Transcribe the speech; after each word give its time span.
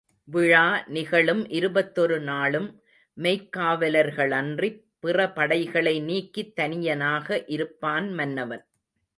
விழா 0.27 0.83
நிகழும் 0.87 1.49
இருபத்தொரு 1.49 2.19
நாளும் 2.21 2.67
மெய்காவலர்களன்றிப் 3.17 4.79
பிறபடைகளை 5.03 6.01
நீக்கித் 6.03 6.59
தனியனாக 6.59 7.43
இருப்பான் 7.47 8.13
மன்னவன். 8.13 8.63